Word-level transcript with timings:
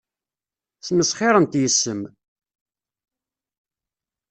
Ssmesxirent 0.79 1.57
yes-m. 1.61 2.01